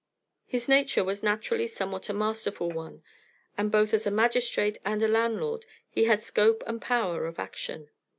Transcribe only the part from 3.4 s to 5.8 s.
and both as a magistrate and a landlord